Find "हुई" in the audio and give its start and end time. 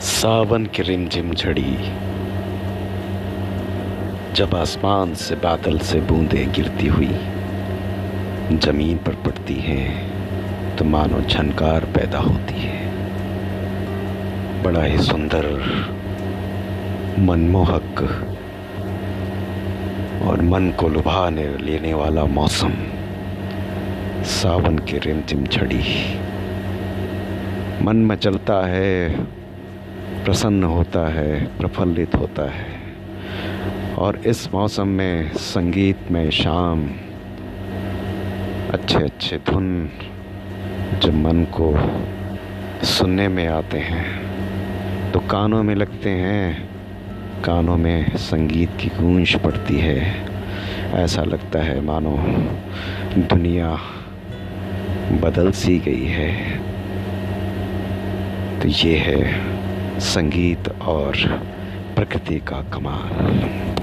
6.86-7.14